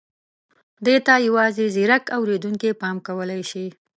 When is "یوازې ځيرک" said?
1.27-2.03